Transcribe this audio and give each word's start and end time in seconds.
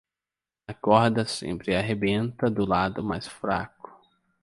A 0.67 0.73
corda 0.73 1.25
sempre 1.27 1.75
arrebenta 1.75 2.49
do 2.49 2.65
lado 2.65 3.03
mais 3.03 3.27
fraco 3.27 4.01